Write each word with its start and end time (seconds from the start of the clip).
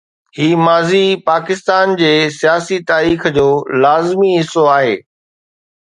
هي 0.37 0.45
ماضي 0.67 1.01
پاڪستان 1.29 1.93
جي 2.01 2.09
سياسي 2.39 2.79
تاريخ 2.93 3.21
جو 3.39 3.47
هڪ 3.55 3.81
لازمي 3.87 4.35
حصو 4.39 4.69
آهي. 4.79 4.99